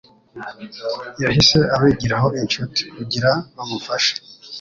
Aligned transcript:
yahise 1.23 1.59
abigiraho 1.75 2.27
inshuti 2.41 2.81
kugirabamufashe 2.95 4.13